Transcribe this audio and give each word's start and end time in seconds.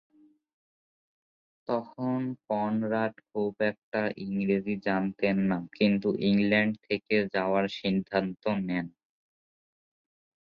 তখন 1.67 2.19
কনরাড 2.47 3.13
খুব 3.29 3.53
একটা 3.61 4.01
ইংরেজি 4.17 4.75
জানতেন 4.85 5.37
না 5.49 5.57
কিন্তু 5.77 6.07
ইংল্যান্ডে 6.21 6.79
থেকে 6.87 7.15
যাওয়ার 7.33 7.65
সিদ্ধান্ত 7.79 8.43
নেন। 8.67 8.85